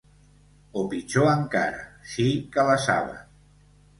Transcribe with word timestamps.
O 0.79 0.85
pitjor 0.93 1.27
encara: 1.33 1.85
sí 2.15 2.27
que 2.57 2.65
la 2.71 2.81
saben. 2.89 3.23